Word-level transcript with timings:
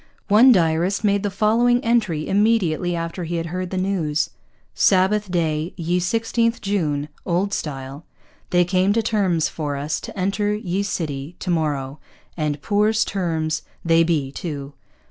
One 0.29 0.51
diarist 0.51 1.03
made 1.03 1.21
the 1.21 1.29
following 1.29 1.79
entry 1.85 2.27
immediately 2.27 2.95
after 2.95 3.23
he 3.23 3.35
had 3.35 3.45
heard 3.45 3.69
the 3.69 3.77
news: 3.77 4.31
'Sabbath 4.73 5.29
Day, 5.29 5.75
ye 5.77 5.99
16th 5.99 6.59
June 6.59 7.07
[Old 7.23 7.53
Style] 7.53 8.03
they 8.49 8.65
came 8.65 8.93
to 8.93 9.03
Termes 9.03 9.47
for 9.47 9.75
us 9.77 9.99
to 10.01 10.19
enter 10.19 10.55
ye 10.55 10.81
Sitty 10.81 11.35
to 11.37 11.51
morrow, 11.51 11.99
and 12.35 12.63
Poore 12.63 12.93
Termes 13.05 13.61
they 13.85 14.03
Bee 14.03 14.31
too.' 14.31 14.73